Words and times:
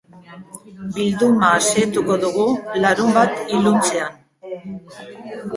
Bilduma 0.95 1.51
xehetuko 1.67 2.17
dugu 2.23 2.47
larunbat 2.87 3.39
iluntzean. 3.59 4.19